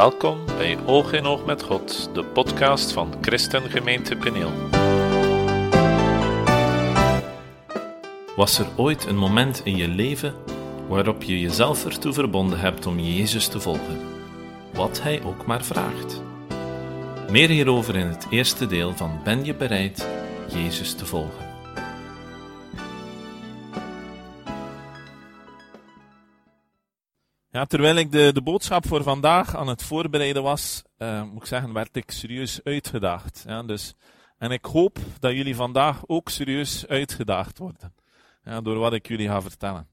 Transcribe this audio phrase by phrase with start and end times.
[0.00, 4.50] Welkom bij Oog in Oog met God, de podcast van Christengemeente Peneel.
[8.36, 10.34] Was er ooit een moment in je leven
[10.88, 13.98] waarop je jezelf ertoe verbonden hebt om Jezus te volgen,
[14.72, 16.22] wat Hij ook maar vraagt?
[17.30, 20.08] Meer hierover in het eerste deel van Ben je bereid
[20.52, 21.49] Jezus te volgen?
[27.52, 31.48] Ja, terwijl ik de, de boodschap voor vandaag aan het voorbereiden was, uh, moet ik
[31.48, 33.44] zeggen, werd ik serieus uitgedaagd.
[33.46, 33.94] Ja, dus,
[34.38, 37.94] en ik hoop dat jullie vandaag ook serieus uitgedaagd worden.
[38.44, 39.88] Ja, door wat ik jullie ga vertellen.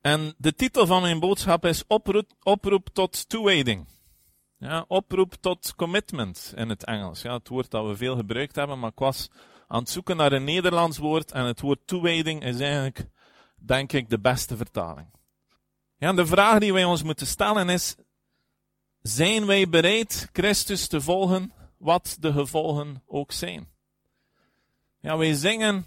[0.00, 3.88] En de titel van mijn boodschap is oproep, oproep tot toewijding.
[4.58, 7.22] Ja, oproep tot commitment in het Engels.
[7.22, 9.30] Ja, het woord dat we veel gebruikt hebben, maar ik was
[9.66, 13.06] aan het zoeken naar een Nederlands woord en het woord toewijding is eigenlijk,
[13.56, 15.12] denk ik, de beste vertaling.
[16.04, 17.96] Ja, de vraag die wij ons moeten stellen is:
[19.02, 23.68] zijn wij bereid Christus te volgen, wat de gevolgen ook zijn?
[25.00, 25.86] Ja, wij zingen: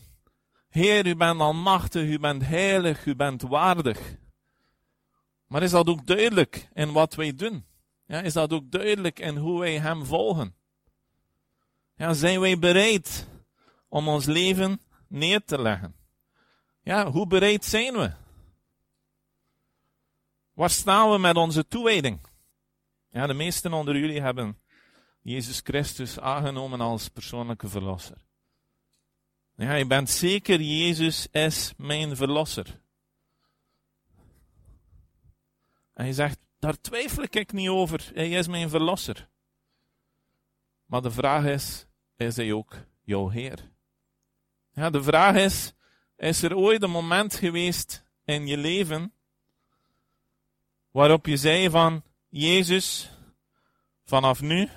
[0.70, 4.00] Heer, u bent almachtig, u bent heilig, u bent waardig.
[5.48, 7.66] Maar is dat ook duidelijk in wat wij doen?
[8.06, 10.56] Ja, is dat ook duidelijk in hoe wij Hem volgen?
[11.96, 13.28] Ja, zijn wij bereid
[13.90, 15.96] om ons leven neer te leggen?
[16.82, 18.12] Ja, hoe bereid zijn we?
[20.58, 22.20] Waar staan we met onze toewijding?
[23.10, 24.60] Ja, de meesten onder jullie hebben
[25.22, 28.18] Jezus Christus aangenomen als persoonlijke verlosser.
[29.56, 32.82] Ja, je bent zeker, Jezus is mijn verlosser.
[35.94, 39.30] En je zegt, daar twijfel ik niet over, hij is mijn verlosser.
[40.86, 43.72] Maar de vraag is, is hij ook jouw Heer?
[44.72, 45.74] Ja, de vraag is,
[46.16, 49.12] is er ooit een moment geweest in je leven
[50.98, 53.12] waarop je zei van, Jezus,
[54.04, 54.70] vanaf nu,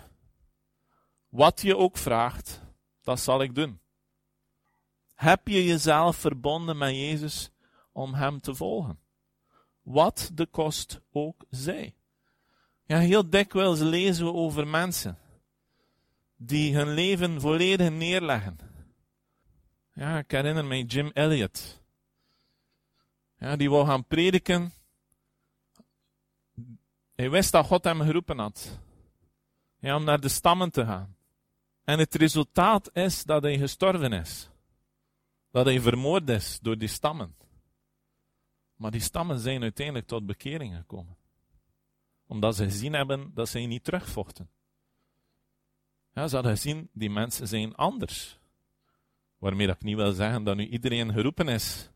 [1.29, 2.61] wat je ook vraagt,
[3.03, 3.81] dat zal ik doen.
[5.15, 7.51] Heb je jezelf verbonden met Jezus
[7.93, 8.99] om Hem te volgen?
[9.83, 11.95] Wat de kost ook zij.
[12.85, 15.19] Ja, heel dikwijls lezen we over mensen
[16.37, 18.59] die hun leven volledig neerleggen.
[19.95, 21.81] Ja, ik herinner me Jim Elliot.
[23.37, 24.73] Ja, die wou gaan prediken
[27.21, 28.81] hij wist dat God hem geroepen had.
[29.79, 31.17] Ja, om naar de stammen te gaan.
[31.85, 34.49] En het resultaat is dat hij gestorven is.
[35.51, 37.37] Dat hij vermoord is door die stammen.
[38.77, 41.17] Maar die stammen zijn uiteindelijk tot bekering gekomen.
[42.27, 44.51] Omdat ze gezien hebben dat ze niet terugvochten.
[46.13, 48.39] Ja, ze hadden gezien, die mensen zijn anders.
[49.39, 51.91] Waarmee dat ik niet wil zeggen dat nu iedereen geroepen is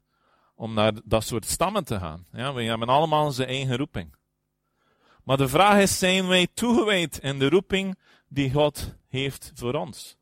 [0.54, 2.26] om naar dat soort stammen te gaan.
[2.32, 4.14] Ja, we hebben allemaal onze eigen roeping.
[5.24, 7.98] Maar de vraag is, zijn wij toegewijd in de roeping
[8.28, 10.16] die God heeft voor ons?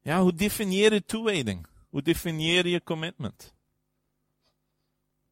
[0.00, 1.66] Ja, hoe definieer je toewijding?
[1.88, 3.54] Hoe definieer je commitment?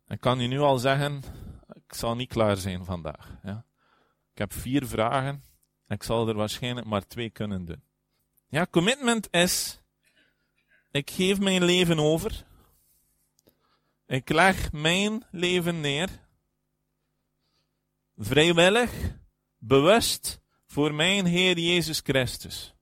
[0.09, 1.23] Ik kan je nu al zeggen,
[1.75, 3.39] ik zal niet klaar zijn vandaag.
[3.43, 3.65] Ja.
[4.33, 5.43] Ik heb vier vragen
[5.87, 7.83] en ik zal er waarschijnlijk maar twee kunnen doen.
[8.49, 9.81] Ja, commitment is,
[10.91, 12.45] ik geef mijn leven over.
[14.07, 16.09] Ik leg mijn leven neer
[18.17, 18.93] vrijwillig,
[19.59, 22.75] bewust voor mijn Heer Jezus Christus.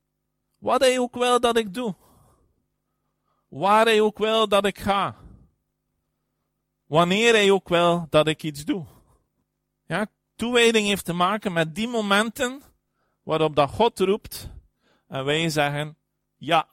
[0.59, 1.95] Wat hij ook wil dat ik doe.
[3.49, 5.17] Waar hij ook wil dat ik ga.
[6.87, 8.87] Wanneer hij ook wil dat ik iets doe.
[9.87, 10.07] Ja,
[10.37, 12.63] toewijding heeft te maken met die momenten
[13.23, 14.51] waarop dat God roept
[15.09, 15.97] en wij zeggen,
[16.37, 16.69] ja.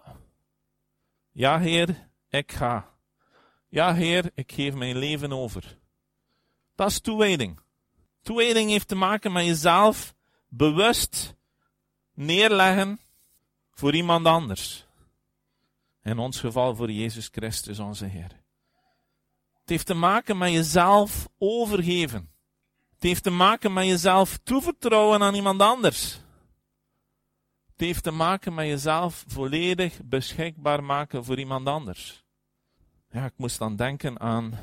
[1.31, 2.97] Ja, Heer, ik ga.
[3.69, 5.77] Ja, Heer, ik geef mijn leven over.
[6.75, 7.59] Dat is toewijding.
[8.22, 10.16] Toewijding heeft te maken met jezelf
[10.47, 11.35] bewust
[12.13, 13.00] neerleggen
[13.72, 14.88] voor iemand anders.
[16.03, 18.38] In ons geval voor Jezus Christus, onze Heer.
[19.59, 22.30] Het heeft te maken met jezelf overgeven.
[22.94, 26.19] Het heeft te maken met jezelf toevertrouwen aan iemand anders.
[27.72, 32.24] Het heeft te maken met jezelf volledig beschikbaar maken voor iemand anders.
[33.12, 34.60] Ja, ik moest dan denken aan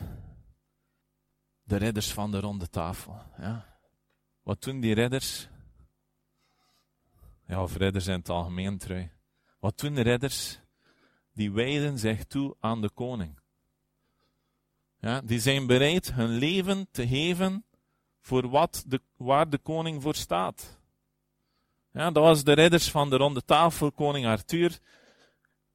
[1.67, 3.23] de ridders van de ronde tafel.
[3.39, 3.79] Ja.
[4.43, 5.49] Wat doen die ridders?
[7.47, 9.11] Ja, of ridders in het algemeen trui.
[9.59, 10.59] Wat doen de ridders?
[11.33, 13.39] Die wijden zich toe aan de koning.
[15.01, 17.65] Ja, die zijn bereid hun leven te geven
[18.21, 20.79] voor wat de, waar de koning voor staat.
[21.93, 23.93] Ja, dat was de ridders van de ronde tafel.
[23.93, 24.79] Koning Arthur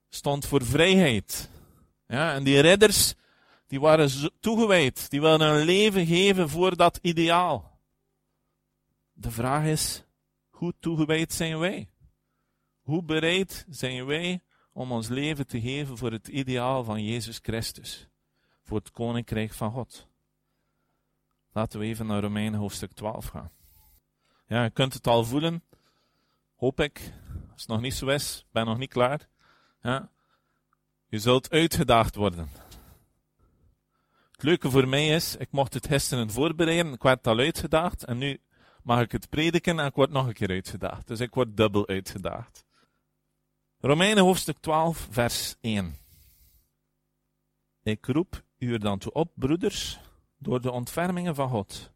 [0.10, 1.50] stond voor vrijheid.
[2.08, 3.16] Ja, en die ridders
[3.72, 5.10] die waren toegewijd.
[5.10, 7.80] Die wilden hun leven geven voor dat ideaal.
[9.14, 10.04] De vraag is,
[10.50, 11.90] Hoe toegewijd zijn wij?
[12.82, 14.42] Hoe bereid zijn wij
[14.74, 18.08] om ons leven te geven voor het ideaal van Jezus Christus?
[18.64, 20.08] Voor het koninkrijk van God.
[21.52, 23.52] Laten we even naar Romeinen hoofdstuk 12 gaan.
[24.48, 25.64] Ja, je kunt het al voelen.
[26.56, 27.14] Hoop ik.
[27.52, 29.28] Als het nog niet zo is, ben nog niet klaar.
[29.82, 30.10] Ja.
[31.08, 32.70] Je zult uitgedaagd worden.
[34.42, 38.18] Het leuke voor mij is, ik mocht het gisteren voorbereiden, ik werd al uitgedaagd en
[38.18, 38.42] nu
[38.84, 41.08] mag ik het prediken en ik word nog een keer uitgedaagd.
[41.08, 42.66] Dus ik word dubbel uitgedaagd.
[43.80, 45.96] Romeinen hoofdstuk 12, vers 1.
[47.84, 50.00] Ik roep u er dan toe op, broeders,
[50.38, 51.92] door de ontfermingen van God,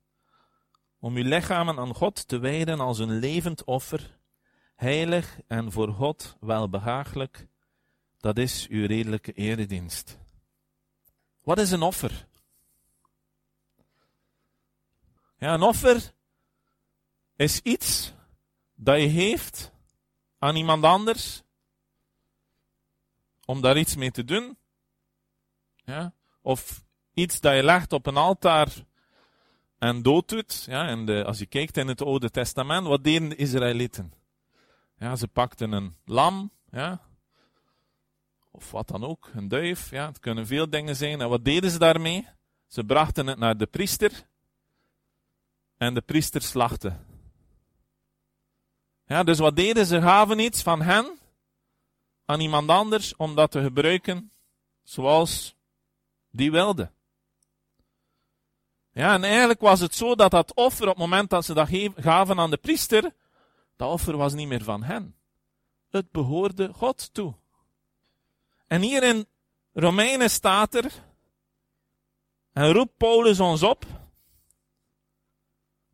[1.00, 4.18] om uw lichamen aan God te wijden als een levend offer,
[4.76, 7.48] heilig en voor God welbehagelijk,
[8.18, 10.20] dat is uw redelijke eredienst.
[11.42, 12.28] Wat is een offer?
[15.54, 16.14] Een offer
[17.36, 18.14] is iets
[18.76, 19.72] dat je geeft
[20.40, 21.44] aan iemand anders
[23.46, 24.58] om daar iets mee te doen.
[25.76, 26.14] Ja?
[26.42, 26.84] Of
[27.14, 28.68] iets dat je legt op een altaar
[29.78, 30.64] en dood doet.
[30.68, 30.88] Ja?
[30.88, 34.14] En de, als je kijkt in het Oude Testament, wat deden de Israëlieten?
[34.98, 37.02] Ja, ze pakten een lam, ja?
[38.52, 39.92] of wat dan ook, een duif.
[39.92, 40.06] Ja?
[40.06, 41.22] Het kunnen veel dingen zijn.
[41.22, 42.28] En wat deden ze daarmee?
[42.68, 44.28] Ze brachten het naar de priester
[45.86, 46.98] en de priester slachtte.
[49.06, 50.02] Ja, dus wat deden ze?
[50.02, 51.20] Gaven iets van hen
[52.26, 54.32] aan iemand anders om dat te gebruiken
[54.84, 55.56] zoals
[56.32, 56.92] die wilde.
[58.92, 61.70] Ja, en eigenlijk was het zo dat dat offer, op het moment dat ze dat
[61.96, 63.14] gaven aan de priester,
[63.76, 65.16] dat offer was niet meer van hen.
[65.90, 67.34] Het behoorde God toe.
[68.68, 69.26] En hier in
[69.74, 70.92] Romeinen staat er,
[72.54, 73.86] en roept Paulus ons op,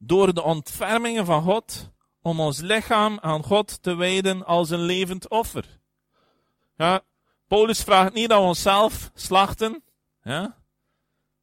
[0.04, 5.30] door de ontfermingen van God, om ons lichaam aan God te wijden als een levend
[5.30, 5.80] offer.
[6.76, 7.02] Ja,
[7.48, 9.84] Paulus vraagt niet dat we onszelf slachten.
[10.24, 10.58] Ja.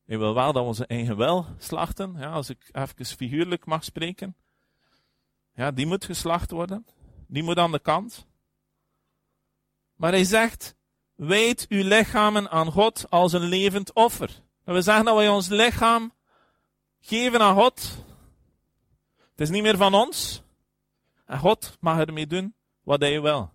[0.06, 2.14] Hij wil wel dat we onze eigen wel slachten.
[2.18, 4.36] Ja, als ik even figuurlijk mag spreken.
[5.54, 6.86] Ja, die moet geslacht worden.
[7.26, 8.26] Die moet aan de kant.
[9.94, 10.74] Maar hij zegt,
[11.14, 14.42] wijd uw lichamen aan God als een levend offer.
[14.64, 16.12] We zeggen dat wij ons lichaam
[17.00, 18.06] geven aan God.
[19.38, 20.42] Het is niet meer van ons.
[21.24, 23.52] En God mag ermee doen wat hij wil.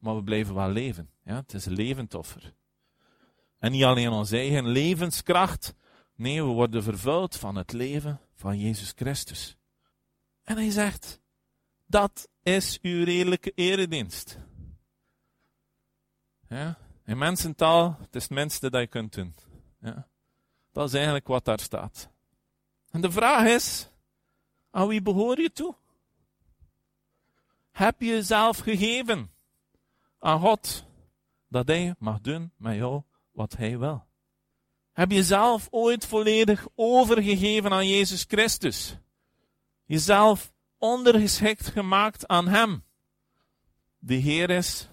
[0.00, 1.10] Maar we blijven wel leven.
[1.24, 1.34] Ja?
[1.34, 2.54] Het is een levend offer.
[3.58, 5.74] En niet alleen onze eigen levenskracht.
[6.14, 9.56] Nee, we worden vervuld van het leven van Jezus Christus.
[10.42, 11.20] En hij zegt,
[11.86, 14.38] dat is uw redelijke eredienst.
[16.48, 16.78] Ja?
[17.04, 19.34] In mensentaal, het is het minste dat je kunt doen.
[19.80, 20.08] Ja?
[20.72, 22.10] Dat is eigenlijk wat daar staat.
[22.90, 23.88] En de vraag is,
[24.70, 25.74] aan wie behoor je toe?
[27.70, 29.30] Heb je jezelf gegeven
[30.18, 30.84] aan God,
[31.48, 34.06] dat Hij mag doen met jou wat Hij wil?
[34.92, 38.96] Heb je jezelf ooit volledig overgegeven aan Jezus Christus?
[39.84, 42.84] Jezelf ondergeschikt gemaakt aan Hem,
[43.98, 44.88] die Heer is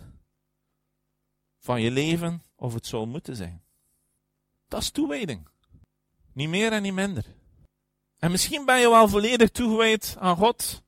[1.57, 3.63] van je leven, of het zou moeten zijn.
[4.67, 5.47] Dat is toewijding.
[6.33, 7.36] Niet meer en niet minder.
[8.19, 10.83] En misschien ben je wel volledig toegewijd aan God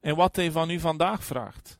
[0.00, 1.78] en wat Hij van u vandaag vraagt.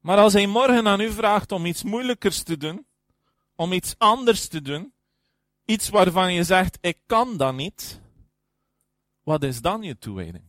[0.00, 2.86] Maar als Hij morgen aan u vraagt om iets moeilijkers te doen,
[3.56, 4.92] om iets anders te doen,
[5.64, 8.00] iets waarvan je zegt, ik kan dat niet,
[9.22, 10.44] wat is dan je toewijding?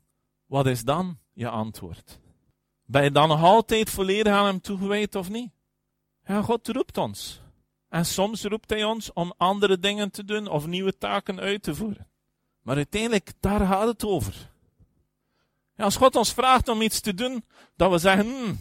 [0.45, 2.19] Wat is dan je antwoord?
[2.85, 5.51] Ben je dan nog altijd volledig aan Hem toegewijd of niet?
[6.25, 7.41] Ja, God roept ons.
[7.89, 11.75] En soms roept Hij ons om andere dingen te doen of nieuwe taken uit te
[11.75, 12.07] voeren.
[12.65, 14.51] Maar uiteindelijk, daar gaat het over.
[15.75, 17.45] Ja, als God ons vraagt om iets te doen,
[17.75, 18.59] dat we zeggen, hmm,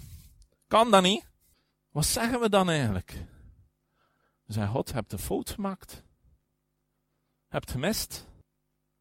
[0.69, 1.27] kan dat niet?
[1.91, 3.13] Wat zeggen we dan eigenlijk?
[4.45, 6.03] We zeggen, God, hebt een fout gemaakt.
[7.49, 8.27] Hebt gemist.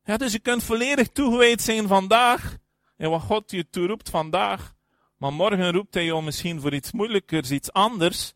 [0.04, 2.58] Ja, dus je kunt volledig toegewijd zijn vandaag,
[2.98, 4.74] en wat God je toeroept vandaag,
[5.18, 8.34] maar morgen roept hij je misschien voor iets moeilijkers, iets anders.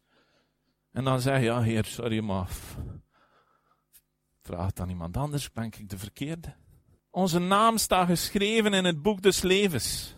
[0.92, 2.50] En dan zeg je, ja heer, sorry, maar
[4.48, 6.56] Vraag aan iemand anders, ben ik de verkeerde?
[7.10, 10.16] Onze naam staat geschreven in het boek des levens.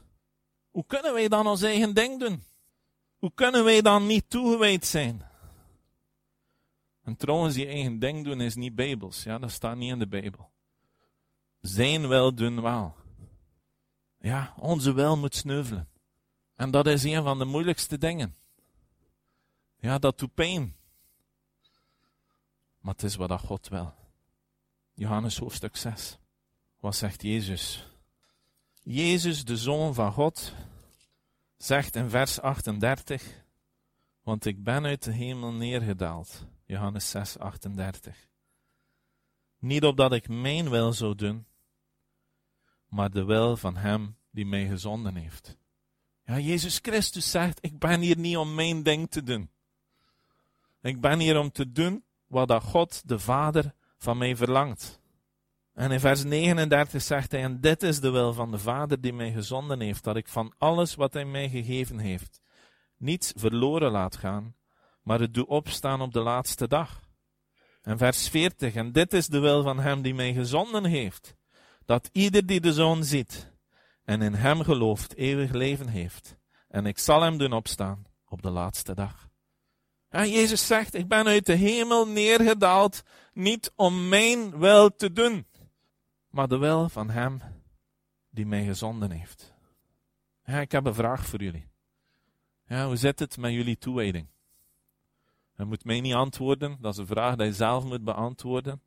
[0.69, 2.43] Hoe kunnen wij dan ons eigen ding doen?
[3.17, 5.21] Hoe kunnen wij dan niet toegewijd zijn?
[7.03, 9.23] En trouwens, die eigen ding doen is niet bijbels.
[9.23, 10.49] Ja, dat staat niet in de Bijbel.
[11.61, 12.95] Zijn wil doen wel.
[14.19, 15.89] Ja, onze wil moet sneuvelen.
[16.55, 18.35] En dat is een van de moeilijkste dingen.
[19.79, 20.75] Ja, dat doet pijn.
[22.79, 23.97] Maar het is wat God wil.
[24.99, 26.17] Johannes hoofdstuk 6.
[26.79, 27.87] Wat zegt Jezus?
[28.83, 30.53] Jezus, de Zoon van God,
[31.57, 33.43] zegt in vers 38,
[34.23, 36.45] want ik ben uit de hemel neergedaald.
[36.65, 38.27] Johannes 6, 38.
[39.59, 41.45] Niet opdat ik mijn wil zou doen,
[42.87, 45.57] maar de wil van Hem die mij gezonden heeft.
[46.25, 49.49] Ja, Jezus Christus zegt, ik ben hier niet om mijn ding te doen.
[50.81, 54.99] Ik ben hier om te doen wat God, de Vader, van mij verlangt.
[55.73, 59.13] En in vers 39 zegt hij, en dit is de wil van de Vader die
[59.13, 62.41] mij gezonden heeft, dat ik van alles wat hij mij gegeven heeft,
[62.97, 64.55] niets verloren laat gaan,
[65.03, 66.99] maar het doe opstaan op de laatste dag.
[67.81, 71.35] En vers 40, en dit is de wil van hem die mij gezonden heeft,
[71.85, 73.53] dat ieder die de Zoon ziet
[74.03, 76.37] en in hem gelooft, eeuwig leven heeft.
[76.67, 79.28] En ik zal hem doen opstaan op de laatste dag.
[80.09, 85.45] En Jezus zegt, ik ben uit de hemel neergedaald, niet om mijn wil te doen,
[86.29, 87.41] maar de wil van hem
[88.29, 89.53] die mij gezonden heeft.
[90.43, 91.67] Ja, ik heb een vraag voor jullie.
[92.65, 94.27] Ja, hoe zit het met jullie toewijding?
[95.55, 98.81] Je moet mij niet antwoorden, dat is een vraag die je zelf moet beantwoorden.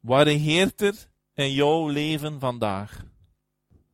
[0.00, 3.04] Wat regeert er in jouw leven vandaag?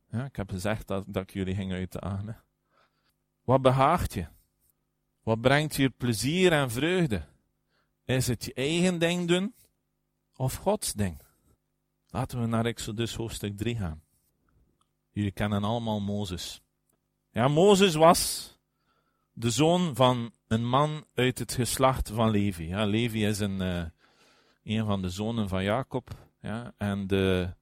[0.09, 2.43] Ja, ik heb gezegd dat, dat ik jullie ging uitdagen.
[3.43, 4.25] Wat behaagt je?
[5.25, 7.25] Wat brengt je plezier en vreugde?
[8.05, 9.53] Is het je eigen ding doen
[10.35, 11.21] of Gods ding?
[12.09, 14.03] Laten we naar Exodus hoofdstuk 3 gaan.
[15.11, 16.61] Jullie kennen allemaal Mozes.
[17.31, 18.53] Ja, Mozes was
[19.33, 22.67] de zoon van een man uit het geslacht van Levi.
[22.67, 23.85] Ja, Levi is een, uh,
[24.63, 26.09] een van de zonen van Jacob.
[26.41, 27.53] Ja, en de,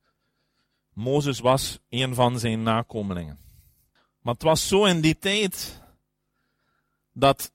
[0.94, 3.40] Mozes was een van zijn nakomelingen.
[4.22, 5.82] Maar het was zo in die tijd
[7.14, 7.53] dat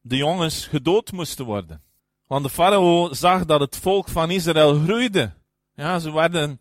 [0.00, 1.82] de jongens gedood moesten worden.
[2.26, 5.32] Want de farao zag dat het volk van Israël groeide.
[5.74, 6.60] Ja, ze werden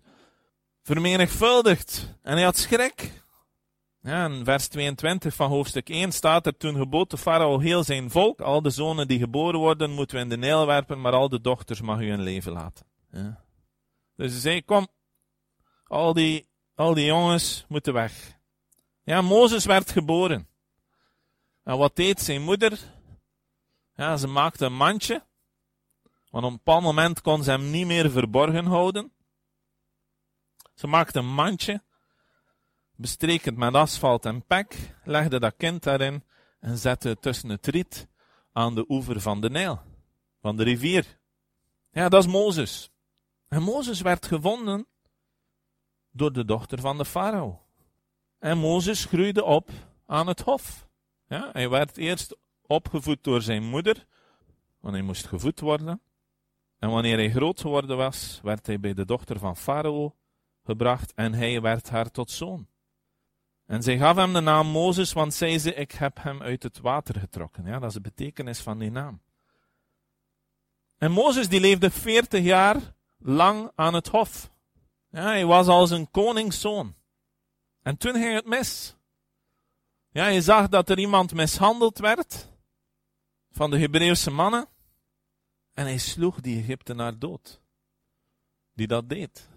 [0.82, 2.16] vermenigvuldigd.
[2.22, 3.12] En hij had schrik.
[4.02, 8.10] Ja, in vers 22 van hoofdstuk 1 staat er, toen gebood de farao heel zijn
[8.10, 11.30] volk, al de zonen die geboren worden, moeten we in de Nijl werpen, maar al
[11.30, 12.86] de dochters mag u hun leven laten.
[13.12, 13.44] Ja.
[14.16, 14.88] Dus hij zei, kom,
[15.84, 18.36] al die, al die jongens moeten weg.
[19.04, 20.48] Ja, Mozes werd geboren.
[21.64, 22.80] En wat deed zijn moeder?
[23.98, 25.26] Ja, ze maakte een mandje,
[26.30, 29.12] want op een bepaald moment kon ze hem niet meer verborgen houden.
[30.74, 31.84] Ze maakte een mandje
[32.98, 36.24] bestreek het met asfalt en pek, legde dat kind daarin
[36.60, 38.08] en zette het tussen het riet
[38.52, 39.82] aan de oever van de Nijl,
[40.42, 41.20] van de rivier.
[41.92, 42.92] Ja, dat is Mozes.
[43.48, 44.88] En Mozes werd gevonden
[46.12, 47.62] door de dochter van de farao.
[48.40, 49.70] En Mozes groeide op
[50.06, 50.88] aan het hof.
[51.28, 52.38] Ja, hij werd eerst
[52.68, 54.06] opgevoed door zijn moeder,
[54.80, 56.02] want hij moest gevoed worden.
[56.80, 60.16] En wanneer hij groot geworden was, werd hij bij de dochter van Farao
[60.64, 62.68] gebracht en hij werd haar tot zoon.
[63.66, 66.80] En zij gaf hem de naam Mozes, want zei ze, ik heb hem uit het
[66.80, 67.66] water getrokken.
[67.66, 69.22] Ja, dat is de betekenis van die naam.
[70.98, 74.52] En Mozes die leefde 40 jaar lang aan het hof.
[75.10, 76.96] Ja, hij was als een koningszoon.
[77.82, 78.96] En toen ging het mis.
[80.10, 82.57] Ja, hij zag dat er iemand mishandeld werd
[83.58, 84.68] van de Hebreeuwse mannen.
[85.74, 87.62] En hij sloeg die Egyptenaar dood.
[88.74, 89.50] Die dat deed.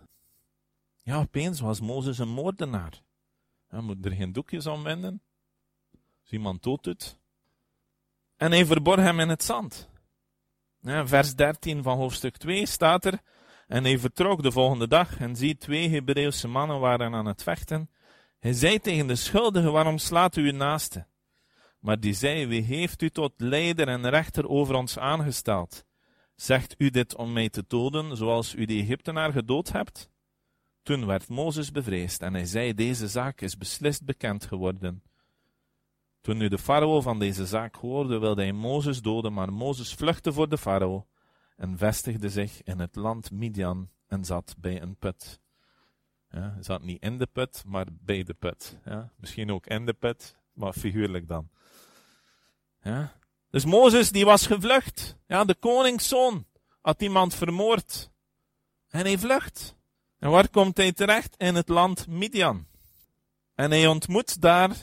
[1.03, 3.03] Ja, opeens was Mozes een moordenaar.
[3.69, 5.23] Hij moet er geen doekjes om wenden.
[6.23, 7.19] Als iemand dood doet.
[8.37, 9.89] En hij verborg hem in het zand.
[10.83, 13.21] Vers 13 van hoofdstuk 2 staat er.
[13.67, 17.91] En hij vertrok de volgende dag en zie twee Hebreeuwse mannen waren aan het vechten.
[18.39, 21.07] Hij zei tegen de schuldige, waarom slaat u uw naaste?
[21.81, 25.85] Maar die zei, wie heeft u tot leider en rechter over ons aangesteld?
[26.35, 30.11] Zegt u dit om mij te doden, zoals u die Egyptenaar gedood hebt?
[30.83, 35.03] Toen werd Mozes bevreesd en hij zei, deze zaak is beslist bekend geworden.
[36.21, 40.33] Toen nu de farao van deze zaak hoorde, wilde hij Mozes doden, maar Mozes vluchtte
[40.33, 41.07] voor de farao
[41.57, 45.41] en vestigde zich in het land Midian en zat bij een put.
[46.31, 48.79] Ja, zat niet in de put, maar bij de put.
[48.85, 51.51] Ja, misschien ook in de put, maar figuurlijk dan.
[52.83, 53.19] Ja.
[53.51, 55.17] Dus Mozes die was gevlucht.
[55.27, 56.47] Ja, de koningszoon
[56.81, 58.11] had iemand vermoord.
[58.89, 59.75] En hij vlucht.
[60.19, 61.37] En waar komt hij terecht?
[61.37, 62.67] In het land Midian.
[63.55, 64.77] En hij ontmoet daar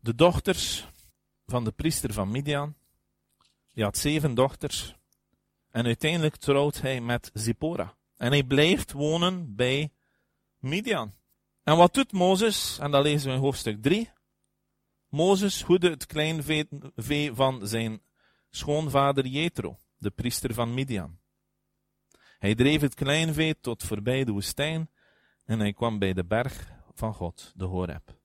[0.00, 0.86] de dochters
[1.46, 2.74] van de priester van Midian.
[3.72, 4.94] Die had zeven dochters.
[5.70, 7.94] En uiteindelijk trouwt hij met Zippora.
[8.16, 9.92] En hij blijft wonen bij
[10.58, 11.12] Midian.
[11.62, 12.78] En wat doet Mozes?
[12.78, 14.10] En dat lezen we in hoofdstuk 3.
[15.10, 18.02] Mozes hoede het kleinvee van zijn
[18.50, 21.18] schoonvader Jethro, de priester van Midian.
[22.38, 24.90] Hij dreef het kleinvee tot voorbij de woestijn
[25.44, 28.18] en hij kwam bij de berg van God, de Horeb.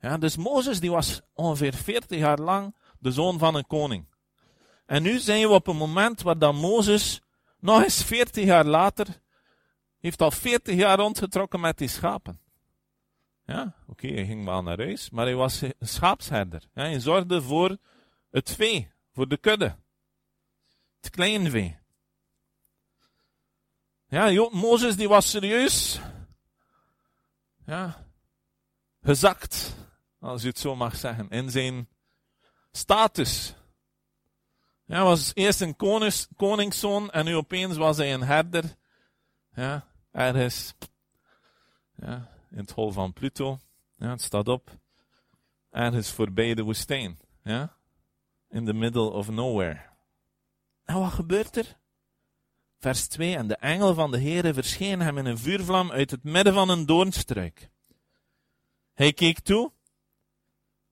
[0.00, 4.06] Ja, dus Mozes die was ongeveer 40 jaar lang de zoon van een koning.
[4.86, 7.22] En nu zijn we op een moment waar dan Mozes
[7.60, 9.06] nog eens 40 jaar later
[9.98, 12.40] heeft al 40 jaar rondgetrokken met die schapen.
[13.46, 16.68] Ja, oké, hij ging wel naar huis, maar hij was een schaapsherder.
[16.72, 17.76] Hij zorgde voor
[18.30, 19.76] het vee, voor de kudde.
[21.00, 21.78] Het kleine vee.
[24.08, 26.00] Ja, Mozes die was serieus.
[27.66, 28.06] Ja,
[29.02, 29.74] gezakt,
[30.18, 31.88] als je het zo mag zeggen, in zijn
[32.72, 33.54] status.
[34.84, 38.76] Ja, hij was eerst een konings, koningszoon en nu opeens was hij een herder.
[39.54, 40.74] Ja, ergens.
[41.96, 43.58] Ja, in het hol van Pluto.
[43.96, 44.78] Ja, het staat op.
[45.70, 47.18] Ergens voorbij de woestijn.
[47.42, 47.76] Ja,
[48.48, 49.80] in the middle of nowhere.
[50.84, 51.78] En wat gebeurt er?
[52.78, 53.36] Vers 2.
[53.36, 56.68] En de engel van de Heere verscheen hem in een vuurvlam uit het midden van
[56.68, 57.70] een doornstruik.
[58.92, 59.72] Hij keek toe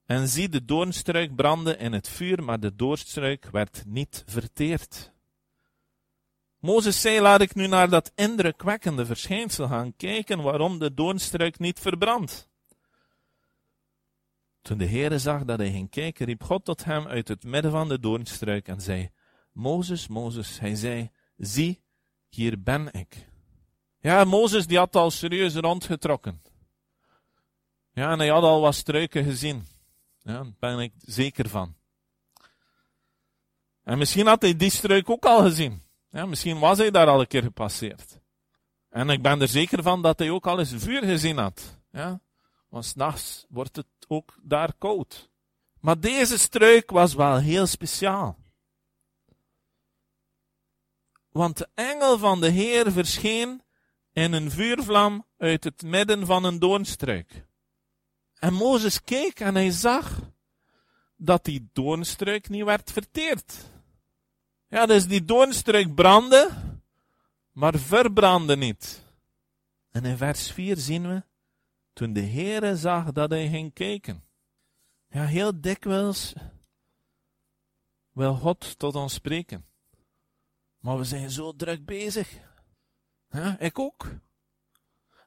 [0.06, 5.12] en zie de doornstruik branden in het vuur, maar de doornstruik werd niet verteerd.
[6.64, 11.80] Mozes zei, laat ik nu naar dat indrukwekkende verschijnsel gaan kijken waarom de doornstruik niet
[11.80, 12.48] verbrandt.
[14.62, 17.70] Toen de Heere zag dat hij ging kijken, riep God tot hem uit het midden
[17.70, 19.10] van de doornstruik en zei,
[19.52, 21.82] Mozes, Mozes, hij zei, zie,
[22.28, 23.28] hier ben ik.
[24.00, 26.42] Ja, Mozes die had al serieus rondgetrokken.
[27.92, 29.66] Ja, en hij had al wat struiken gezien.
[30.22, 31.74] Ja, daar ben ik zeker van.
[33.82, 35.83] En misschien had hij die struik ook al gezien.
[36.22, 38.20] Misschien was hij daar al een keer gepasseerd.
[38.88, 41.80] En ik ben er zeker van dat hij ook al eens vuur gezien had.
[41.90, 42.20] Ja,
[42.68, 45.30] want s'nachts wordt het ook daar koud.
[45.80, 48.38] Maar deze struik was wel heel speciaal.
[51.28, 53.62] Want de engel van de Heer verscheen
[54.12, 57.46] in een vuurvlam uit het midden van een doornstruik.
[58.34, 60.20] En Mozes keek en hij zag
[61.16, 63.72] dat die doornstruik niet werd verteerd.
[64.74, 66.50] Ja, dus die doornstruik brandde,
[67.52, 69.02] maar verbrandde niet.
[69.90, 71.22] En in vers 4 zien we,
[71.92, 74.24] toen de Heere zag dat hij ging kijken.
[75.08, 76.34] Ja, heel dikwijls
[78.12, 79.64] wil God tot ons spreken.
[80.78, 82.38] Maar we zijn zo druk bezig.
[83.28, 84.06] Ja, ik ook.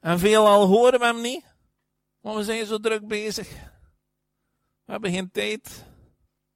[0.00, 1.44] En veelal horen we hem niet.
[2.20, 3.50] Maar we zijn zo druk bezig.
[4.84, 5.84] We hebben geen tijd.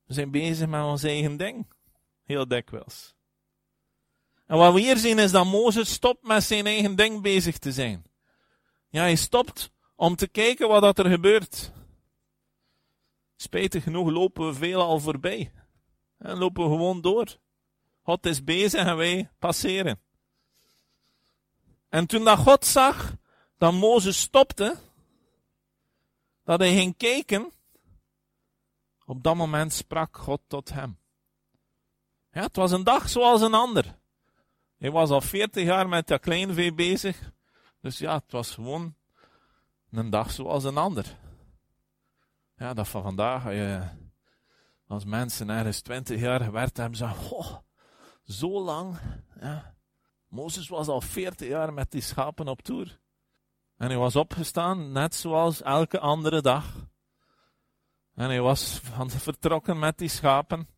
[0.04, 1.66] We zijn bezig met ons eigen ding.
[2.22, 3.14] Heel dikwijls.
[4.46, 7.72] En wat we hier zien is dat Mozes stopt met zijn eigen ding bezig te
[7.72, 8.04] zijn.
[8.88, 11.72] Ja, hij stopt om te kijken wat dat er gebeurt.
[13.36, 15.52] Spijtig genoeg lopen we veel al voorbij.
[16.18, 17.36] En lopen we gewoon door.
[18.02, 20.00] God is bezig en wij passeren.
[21.88, 23.16] En toen dat God zag
[23.58, 24.76] dat Mozes stopte,
[26.44, 27.52] dat hij ging kijken,
[29.04, 30.98] op dat moment sprak God tot hem.
[32.32, 33.98] Ja, het was een dag zoals een ander.
[34.78, 37.32] Hij was al 40 jaar met dat kleinvee bezig.
[37.80, 38.94] Dus ja, het was gewoon
[39.90, 41.16] een dag zoals een ander.
[42.56, 43.82] Ja, dat van vandaag, je,
[44.86, 47.56] als mensen ergens 20 jaar gewerkt hebben, zeggen, oh,
[48.24, 48.98] zo lang.
[49.40, 49.74] Ja.
[50.28, 52.98] Mozes was al 40 jaar met die schapen op toer.
[53.76, 56.64] En hij was opgestaan, net zoals elke andere dag.
[58.14, 60.68] En hij was vertrokken met die schapen.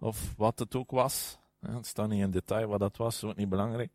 [0.00, 1.38] Of wat het ook was.
[1.60, 3.92] het staat niet in detail wat dat was, is niet belangrijk.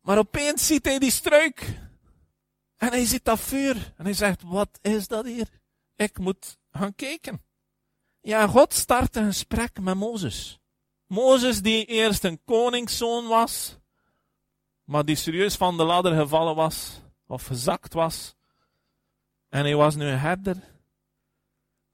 [0.00, 1.78] Maar opeens ziet hij die struik.
[2.76, 3.92] En hij ziet dat vuur.
[3.96, 5.48] En hij zegt, wat is dat hier?
[5.96, 7.42] Ik moet gaan kijken.
[8.20, 10.60] Ja, God start een gesprek met Mozes.
[11.06, 13.78] Mozes die eerst een koningszoon was,
[14.84, 18.34] maar die serieus van de ladder gevallen was, of gezakt was.
[19.48, 20.56] En hij was nu een herder.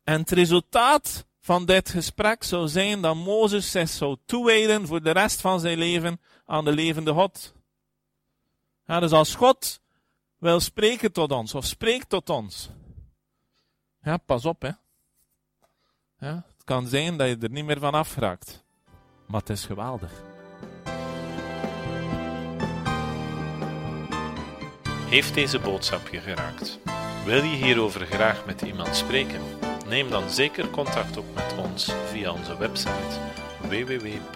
[0.02, 5.10] En het resultaat van dit gesprek zou zijn dat Mozes zich zou toewijden voor de
[5.10, 7.54] rest van zijn leven aan de levende God.
[8.86, 9.80] Ja, dus als God
[10.38, 12.70] wil spreken tot ons, of spreekt tot ons,
[14.02, 14.70] ja, pas op, hè.
[16.18, 18.64] Ja, het kan zijn dat je er niet meer van afraakt.
[19.26, 20.12] Maar het is geweldig.
[25.08, 26.78] Heeft deze boodschap je geraakt?
[27.24, 29.65] Wil je hierover graag met iemand spreken?
[29.88, 33.20] Neem dan zeker contact op met ons via onze website
[33.60, 34.26] www.peniel.be.